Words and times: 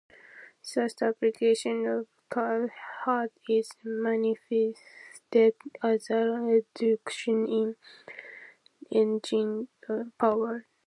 Thus 0.73 0.95
the 0.95 1.05
application 1.09 1.85
of 1.85 2.07
carb 2.31 2.71
heat 3.45 3.57
is 3.59 3.69
manifested 3.83 5.53
as 5.83 6.09
a 6.09 6.15
reduction 6.23 7.45
in 7.47 7.75
engine 8.89 9.67
power. 10.17 10.65